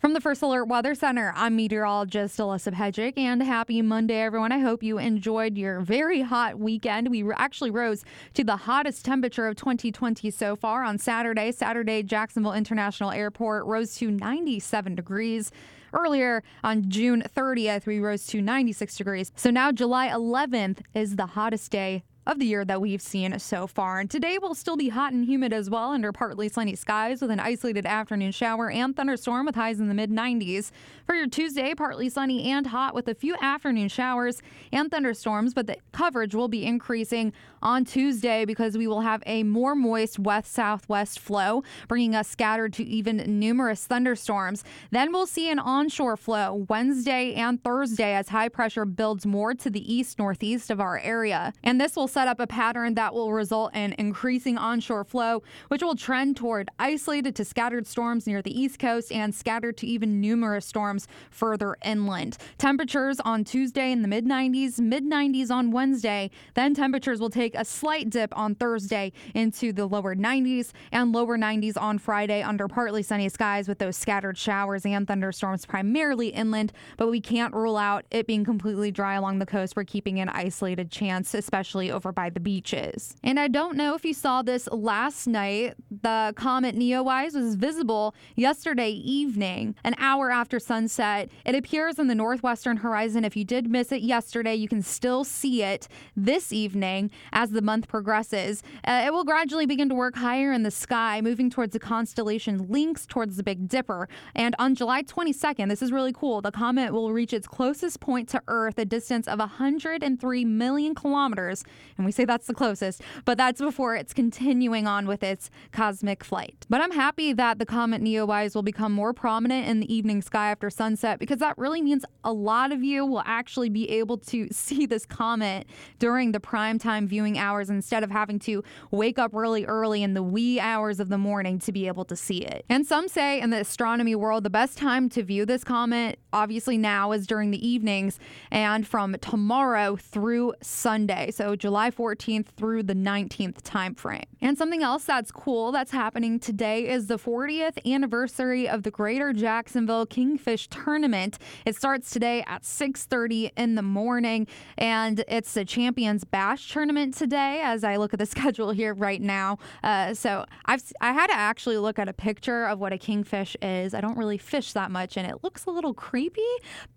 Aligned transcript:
From 0.00 0.14
the 0.14 0.20
First 0.22 0.40
Alert 0.40 0.64
Weather 0.64 0.94
Center, 0.94 1.30
I'm 1.36 1.56
meteorologist 1.56 2.38
Alyssa 2.38 2.72
Hedgick, 2.72 3.18
and 3.18 3.42
happy 3.42 3.82
Monday, 3.82 4.22
everyone. 4.22 4.50
I 4.50 4.58
hope 4.58 4.82
you 4.82 4.96
enjoyed 4.96 5.58
your 5.58 5.80
very 5.80 6.22
hot 6.22 6.58
weekend. 6.58 7.10
We 7.10 7.30
actually 7.34 7.70
rose 7.70 8.02
to 8.32 8.42
the 8.42 8.56
hottest 8.56 9.04
temperature 9.04 9.46
of 9.46 9.56
2020 9.56 10.30
so 10.30 10.56
far 10.56 10.84
on 10.84 10.96
Saturday. 10.96 11.52
Saturday, 11.52 12.02
Jacksonville 12.02 12.54
International 12.54 13.10
Airport 13.10 13.66
rose 13.66 13.94
to 13.96 14.10
97 14.10 14.94
degrees. 14.94 15.52
Earlier 15.92 16.42
on 16.64 16.88
June 16.88 17.22
30th, 17.36 17.84
we 17.84 18.00
rose 18.00 18.26
to 18.28 18.40
96 18.40 18.96
degrees. 18.96 19.32
So 19.36 19.50
now 19.50 19.70
July 19.70 20.08
11th 20.08 20.78
is 20.94 21.16
the 21.16 21.26
hottest 21.26 21.70
day 21.70 22.04
of 22.26 22.38
the 22.38 22.46
year 22.46 22.64
that 22.64 22.80
we've 22.80 23.02
seen 23.02 23.38
so 23.38 23.66
far. 23.66 23.98
And 24.00 24.10
today 24.10 24.38
will 24.38 24.54
still 24.54 24.76
be 24.76 24.90
hot 24.90 25.12
and 25.12 25.24
humid 25.24 25.52
as 25.52 25.70
well 25.70 25.90
under 25.90 26.12
partly 26.12 26.48
sunny 26.48 26.74
skies 26.74 27.20
with 27.20 27.30
an 27.30 27.40
isolated 27.40 27.86
afternoon 27.86 28.32
shower 28.32 28.70
and 28.70 28.94
thunderstorm 28.94 29.46
with 29.46 29.54
highs 29.54 29.80
in 29.80 29.88
the 29.88 29.94
mid 29.94 30.10
90s. 30.10 30.70
For 31.06 31.14
your 31.14 31.26
Tuesday, 31.26 31.74
partly 31.74 32.08
sunny 32.08 32.50
and 32.50 32.68
hot 32.68 32.94
with 32.94 33.08
a 33.08 33.14
few 33.14 33.36
afternoon 33.40 33.88
showers 33.88 34.42
and 34.72 34.90
thunderstorms, 34.90 35.54
but 35.54 35.66
the 35.66 35.76
coverage 35.92 36.34
will 36.34 36.48
be 36.48 36.64
increasing 36.64 37.32
on 37.62 37.84
Tuesday 37.84 38.44
because 38.44 38.76
we 38.76 38.86
will 38.86 39.00
have 39.00 39.22
a 39.26 39.42
more 39.42 39.74
moist 39.74 40.18
west 40.18 40.52
southwest 40.52 41.18
flow, 41.18 41.62
bringing 41.88 42.14
us 42.14 42.28
scattered 42.28 42.72
to 42.74 42.84
even 42.84 43.38
numerous 43.38 43.86
thunderstorms. 43.86 44.62
Then 44.90 45.12
we'll 45.12 45.26
see 45.26 45.50
an 45.50 45.58
onshore 45.58 46.16
flow 46.16 46.66
Wednesday 46.68 47.34
and 47.34 47.62
Thursday 47.62 48.14
as 48.14 48.28
high 48.28 48.48
pressure 48.48 48.84
builds 48.84 49.26
more 49.26 49.54
to 49.54 49.70
the 49.70 49.92
east 49.92 50.18
northeast 50.18 50.70
of 50.70 50.80
our 50.80 50.98
area. 50.98 51.52
And 51.62 51.80
this 51.80 51.96
will 51.96 52.08
set 52.10 52.28
up 52.28 52.40
a 52.40 52.46
pattern 52.46 52.94
that 52.94 53.14
will 53.14 53.32
result 53.32 53.74
in 53.74 53.94
increasing 53.98 54.58
onshore 54.58 55.04
flow, 55.04 55.42
which 55.68 55.82
will 55.82 55.94
trend 55.94 56.36
toward 56.36 56.68
isolated 56.78 57.36
to 57.36 57.44
scattered 57.44 57.86
storms 57.86 58.26
near 58.26 58.42
the 58.42 58.58
east 58.58 58.78
coast 58.78 59.12
and 59.12 59.34
scattered 59.34 59.76
to 59.76 59.86
even 59.86 60.20
numerous 60.20 60.66
storms 60.66 61.06
further 61.30 61.76
inland. 61.84 62.36
Temperatures 62.58 63.20
on 63.20 63.44
Tuesday 63.44 63.92
in 63.92 64.02
the 64.02 64.08
mid 64.08 64.26
90s, 64.26 64.80
mid 64.80 65.04
90s 65.04 65.50
on 65.50 65.70
Wednesday. 65.70 66.30
Then 66.54 66.74
temperatures 66.74 67.20
will 67.20 67.30
take 67.30 67.54
a 67.54 67.64
slight 67.64 68.10
dip 68.10 68.36
on 68.36 68.54
Thursday 68.54 69.12
into 69.34 69.72
the 69.72 69.86
lower 69.86 70.16
90s 70.16 70.72
and 70.92 71.12
lower 71.12 71.38
90s 71.38 71.80
on 71.80 71.98
Friday 71.98 72.42
under 72.42 72.66
partly 72.68 73.02
sunny 73.02 73.28
skies 73.28 73.68
with 73.68 73.78
those 73.78 73.96
scattered 73.96 74.38
showers 74.38 74.84
and 74.86 75.06
thunderstorms 75.06 75.66
primarily 75.66 76.28
inland, 76.28 76.72
but 76.96 77.08
we 77.08 77.20
can't 77.20 77.54
rule 77.54 77.76
out 77.76 78.04
it 78.10 78.26
being 78.26 78.44
completely 78.44 78.90
dry 78.90 79.14
along 79.14 79.38
the 79.38 79.46
coast. 79.46 79.76
We're 79.76 79.84
keeping 79.84 80.20
an 80.20 80.28
isolated 80.30 80.90
chance, 80.90 81.34
especially 81.34 81.90
over 81.90 81.99
by 82.00 82.30
the 82.30 82.40
beaches. 82.40 83.14
And 83.22 83.38
I 83.38 83.48
don't 83.48 83.76
know 83.76 83.94
if 83.94 84.04
you 84.04 84.14
saw 84.14 84.42
this 84.42 84.68
last 84.72 85.26
night. 85.26 85.74
The 86.02 86.32
comet 86.36 86.74
Neowise 86.74 87.34
was 87.34 87.54
visible 87.54 88.14
yesterday 88.36 88.90
evening, 88.90 89.74
an 89.84 89.94
hour 89.98 90.30
after 90.30 90.58
sunset. 90.58 91.28
It 91.44 91.54
appears 91.54 91.98
in 91.98 92.06
the 92.06 92.14
northwestern 92.14 92.78
horizon. 92.78 93.24
If 93.24 93.36
you 93.36 93.44
did 93.44 93.70
miss 93.70 93.92
it 93.92 94.02
yesterday, 94.02 94.54
you 94.54 94.68
can 94.68 94.82
still 94.82 95.24
see 95.24 95.62
it 95.62 95.88
this 96.16 96.52
evening 96.52 97.10
as 97.32 97.50
the 97.50 97.62
month 97.62 97.88
progresses. 97.88 98.62
Uh, 98.84 99.02
it 99.04 99.12
will 99.12 99.24
gradually 99.24 99.66
begin 99.66 99.88
to 99.88 99.94
work 99.94 100.16
higher 100.16 100.52
in 100.52 100.62
the 100.62 100.70
sky, 100.70 101.20
moving 101.20 101.50
towards 101.50 101.72
the 101.72 101.78
constellation 101.78 102.66
Lynx 102.68 103.06
towards 103.06 103.36
the 103.36 103.42
Big 103.42 103.68
Dipper. 103.68 104.08
And 104.34 104.54
on 104.58 104.74
July 104.74 105.02
22nd, 105.02 105.68
this 105.68 105.82
is 105.82 105.92
really 105.92 106.12
cool, 106.12 106.40
the 106.40 106.52
comet 106.52 106.92
will 106.92 107.12
reach 107.12 107.32
its 107.32 107.46
closest 107.46 108.00
point 108.00 108.28
to 108.30 108.42
Earth, 108.48 108.78
a 108.78 108.84
distance 108.84 109.28
of 109.28 109.38
103 109.38 110.44
million 110.44 110.94
kilometers, 110.94 111.64
and 112.00 112.06
we 112.06 112.12
say 112.12 112.24
that's 112.24 112.46
the 112.46 112.54
closest, 112.54 113.02
but 113.26 113.36
that's 113.36 113.60
before 113.60 113.94
it's 113.94 114.14
continuing 114.14 114.86
on 114.86 115.06
with 115.06 115.22
its 115.22 115.50
cosmic 115.70 116.24
flight. 116.24 116.64
But 116.70 116.80
I'm 116.80 116.92
happy 116.92 117.34
that 117.34 117.58
the 117.58 117.66
comet 117.66 118.00
Neowise 118.02 118.54
will 118.54 118.62
become 118.62 118.90
more 118.90 119.12
prominent 119.12 119.68
in 119.68 119.80
the 119.80 119.94
evening 119.94 120.22
sky 120.22 120.50
after 120.50 120.70
sunset 120.70 121.18
because 121.18 121.40
that 121.40 121.58
really 121.58 121.82
means 121.82 122.06
a 122.24 122.32
lot 122.32 122.72
of 122.72 122.82
you 122.82 123.04
will 123.04 123.22
actually 123.26 123.68
be 123.68 123.90
able 123.90 124.16
to 124.16 124.48
see 124.50 124.86
this 124.86 125.04
comet 125.04 125.66
during 125.98 126.32
the 126.32 126.40
prime 126.40 126.78
time 126.78 127.06
viewing 127.06 127.36
hours 127.36 127.68
instead 127.68 128.02
of 128.02 128.10
having 128.10 128.38
to 128.38 128.64
wake 128.90 129.18
up 129.18 129.34
really 129.34 129.66
early 129.66 130.02
in 130.02 130.14
the 130.14 130.22
wee 130.22 130.58
hours 130.58 131.00
of 131.00 131.10
the 131.10 131.18
morning 131.18 131.58
to 131.58 131.70
be 131.70 131.86
able 131.86 132.06
to 132.06 132.16
see 132.16 132.38
it. 132.38 132.64
And 132.70 132.86
some 132.86 133.08
say 133.08 133.42
in 133.42 133.50
the 133.50 133.60
astronomy 133.60 134.14
world, 134.14 134.44
the 134.44 134.48
best 134.48 134.78
time 134.78 135.10
to 135.10 135.22
view 135.22 135.44
this 135.44 135.64
comet, 135.64 136.18
obviously 136.32 136.78
now, 136.78 137.12
is 137.12 137.26
during 137.26 137.50
the 137.50 137.68
evenings 137.68 138.18
and 138.50 138.86
from 138.86 139.16
tomorrow 139.20 139.96
through 139.96 140.54
Sunday. 140.62 141.30
So 141.30 141.56
July 141.56 141.89
14th 141.90 142.46
through 142.56 142.82
the 142.82 142.94
19th 142.94 143.62
time 143.62 143.94
frame. 143.94 144.24
And 144.40 144.56
something 144.56 144.82
else 144.82 145.04
that's 145.04 145.30
cool 145.30 145.72
that's 145.72 145.90
happening 145.90 146.38
today 146.38 146.88
is 146.88 147.06
the 147.06 147.18
40th 147.18 147.78
anniversary 147.90 148.68
of 148.68 148.82
the 148.82 148.90
Greater 148.90 149.32
Jacksonville 149.32 150.06
Kingfish 150.06 150.68
Tournament. 150.68 151.38
It 151.66 151.76
starts 151.76 152.10
today 152.10 152.42
at 152.46 152.62
6:30 152.62 153.50
in 153.56 153.74
the 153.74 153.82
morning 153.82 154.46
and 154.78 155.24
it's 155.28 155.54
the 155.54 155.64
Champions 155.64 156.24
Bash 156.24 156.72
tournament 156.72 157.14
today 157.14 157.60
as 157.62 157.84
I 157.84 157.96
look 157.96 158.12
at 158.12 158.18
the 158.18 158.26
schedule 158.34 158.70
here 158.70 158.94
right 158.94 159.20
now. 159.20 159.58
Uh, 159.82 160.14
so 160.14 160.44
I've 160.64 160.82
I 161.00 161.12
had 161.12 161.28
to 161.28 161.34
actually 161.34 161.78
look 161.78 161.98
at 161.98 162.08
a 162.08 162.12
picture 162.12 162.66
of 162.66 162.78
what 162.78 162.92
a 162.92 162.98
kingfish 162.98 163.56
is. 163.62 163.94
I 163.94 164.00
don't 164.00 164.16
really 164.16 164.38
fish 164.38 164.72
that 164.72 164.90
much 164.90 165.16
and 165.16 165.26
it 165.30 165.42
looks 165.42 165.66
a 165.66 165.70
little 165.70 165.94
creepy, 165.94 166.42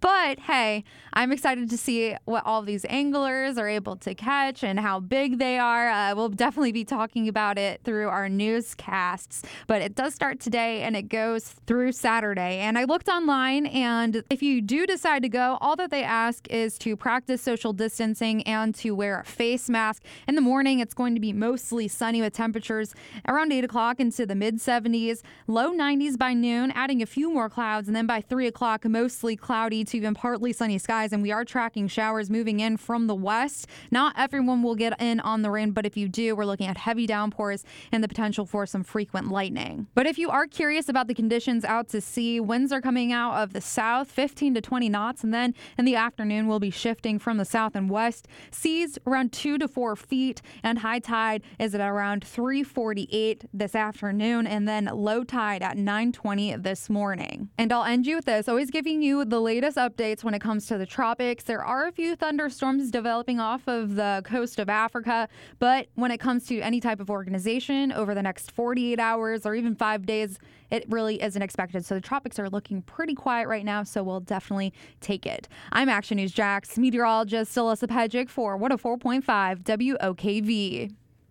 but 0.00 0.38
hey, 0.40 0.84
I'm 1.12 1.32
excited 1.32 1.70
to 1.70 1.78
see 1.78 2.16
what 2.24 2.44
all 2.46 2.62
these 2.62 2.84
anglers 2.88 3.58
are 3.58 3.68
able 3.68 3.96
to 3.96 4.14
catch 4.14 4.62
and 4.62 4.75
how 4.78 5.00
big 5.00 5.38
they 5.38 5.58
are. 5.58 5.88
Uh, 5.88 6.14
we'll 6.14 6.28
definitely 6.28 6.72
be 6.72 6.84
talking 6.84 7.28
about 7.28 7.58
it 7.58 7.80
through 7.84 8.08
our 8.08 8.28
newscasts, 8.28 9.42
but 9.66 9.82
it 9.82 9.94
does 9.94 10.14
start 10.14 10.40
today 10.40 10.82
and 10.82 10.96
it 10.96 11.08
goes 11.08 11.48
through 11.66 11.92
Saturday. 11.92 12.58
And 12.58 12.78
I 12.78 12.84
looked 12.84 13.08
online, 13.08 13.66
and 13.66 14.22
if 14.30 14.42
you 14.42 14.60
do 14.60 14.86
decide 14.86 15.22
to 15.22 15.28
go, 15.28 15.58
all 15.60 15.76
that 15.76 15.90
they 15.90 16.02
ask 16.02 16.46
is 16.48 16.78
to 16.78 16.96
practice 16.96 17.42
social 17.42 17.72
distancing 17.72 18.42
and 18.42 18.74
to 18.76 18.92
wear 18.92 19.20
a 19.20 19.24
face 19.24 19.68
mask. 19.68 20.02
In 20.26 20.34
the 20.34 20.40
morning, 20.40 20.80
it's 20.80 20.94
going 20.94 21.14
to 21.14 21.20
be 21.20 21.32
mostly 21.32 21.88
sunny 21.88 22.20
with 22.20 22.32
temperatures 22.32 22.94
around 23.28 23.52
8 23.52 23.64
o'clock 23.64 24.00
into 24.00 24.26
the 24.26 24.34
mid 24.34 24.56
70s, 24.56 25.22
low 25.46 25.72
90s 25.72 26.18
by 26.18 26.34
noon, 26.34 26.70
adding 26.72 27.02
a 27.02 27.06
few 27.06 27.32
more 27.32 27.48
clouds, 27.48 27.88
and 27.88 27.96
then 27.96 28.06
by 28.06 28.20
3 28.20 28.46
o'clock, 28.46 28.84
mostly 28.84 29.36
cloudy 29.36 29.84
to 29.84 29.96
even 29.96 30.14
partly 30.14 30.52
sunny 30.52 30.78
skies. 30.78 31.12
And 31.12 31.22
we 31.22 31.32
are 31.32 31.44
tracking 31.44 31.88
showers 31.88 32.30
moving 32.30 32.60
in 32.60 32.76
from 32.76 33.06
the 33.06 33.14
west. 33.14 33.66
Not 33.90 34.14
everyone 34.16 34.62
will 34.66 34.74
get 34.74 35.00
in 35.00 35.20
on 35.20 35.42
the 35.42 35.50
rain, 35.50 35.70
but 35.70 35.86
if 35.86 35.96
you 35.96 36.08
do, 36.08 36.36
we're 36.36 36.44
looking 36.44 36.66
at 36.66 36.76
heavy 36.76 37.06
downpours 37.06 37.64
and 37.92 38.04
the 38.04 38.08
potential 38.08 38.44
for 38.44 38.66
some 38.66 38.84
frequent 38.84 39.30
lightning. 39.30 39.86
But 39.94 40.06
if 40.06 40.18
you 40.18 40.28
are 40.30 40.46
curious 40.46 40.88
about 40.88 41.06
the 41.06 41.14
conditions 41.14 41.64
out 41.64 41.88
to 41.90 42.00
sea, 42.00 42.40
winds 42.40 42.72
are 42.72 42.80
coming 42.80 43.12
out 43.12 43.34
of 43.42 43.52
the 43.52 43.60
south, 43.60 44.10
15 44.10 44.54
to 44.54 44.60
20 44.60 44.88
knots, 44.88 45.24
and 45.24 45.32
then 45.32 45.54
in 45.78 45.84
the 45.84 45.96
afternoon, 45.96 46.46
we'll 46.46 46.60
be 46.60 46.70
shifting 46.70 47.18
from 47.18 47.38
the 47.38 47.44
south 47.44 47.74
and 47.74 47.88
west. 47.88 48.28
Seas 48.50 48.98
around 49.06 49.32
two 49.32 49.58
to 49.58 49.68
four 49.68 49.96
feet, 49.96 50.42
and 50.62 50.80
high 50.80 50.98
tide 50.98 51.42
is 51.58 51.74
at 51.74 51.80
around 51.80 52.24
348 52.24 53.44
this 53.52 53.74
afternoon, 53.74 54.46
and 54.46 54.68
then 54.68 54.90
low 54.92 55.24
tide 55.24 55.62
at 55.62 55.76
920 55.76 56.56
this 56.56 56.90
morning. 56.90 57.48
And 57.56 57.72
I'll 57.72 57.84
end 57.84 58.06
you 58.06 58.16
with 58.16 58.24
this, 58.24 58.48
always 58.48 58.70
giving 58.70 59.02
you 59.02 59.24
the 59.24 59.40
latest 59.40 59.76
updates 59.76 60.24
when 60.24 60.34
it 60.34 60.40
comes 60.40 60.66
to 60.66 60.78
the 60.78 60.86
tropics. 60.86 61.44
There 61.44 61.64
are 61.64 61.86
a 61.86 61.92
few 61.92 62.16
thunderstorms 62.16 62.90
developing 62.90 63.40
off 63.40 63.66
of 63.66 63.96
the 63.96 64.22
coast 64.24 64.45
of 64.58 64.68
Africa, 64.68 65.28
but 65.58 65.88
when 65.94 66.10
it 66.10 66.18
comes 66.18 66.46
to 66.46 66.60
any 66.60 66.80
type 66.80 67.00
of 67.00 67.10
organization 67.10 67.92
over 67.92 68.14
the 68.14 68.22
next 68.22 68.50
48 68.52 68.98
hours 68.98 69.44
or 69.44 69.54
even 69.54 69.74
five 69.74 70.06
days, 70.06 70.38
it 70.70 70.84
really 70.88 71.22
isn't 71.22 71.42
expected. 71.42 71.84
So 71.84 71.94
the 71.94 72.00
tropics 72.00 72.38
are 72.38 72.48
looking 72.48 72.82
pretty 72.82 73.14
quiet 73.14 73.48
right 73.48 73.64
now, 73.64 73.82
so 73.82 74.02
we'll 74.02 74.20
definitely 74.20 74.72
take 75.00 75.26
it. 75.26 75.48
I'm 75.72 75.88
Action 75.88 76.16
News 76.16 76.32
Jax, 76.32 76.78
meteorologist 76.78 77.54
Alyssa 77.56 77.88
Pedjick 77.88 78.28
for 78.28 78.58
104.5 78.58 79.62
WOKV. 79.62 80.94